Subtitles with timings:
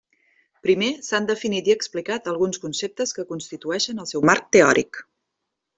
[0.67, 5.07] Primer, s'han definit i explicat alguns conceptes que constitueixen el seu marc teòric.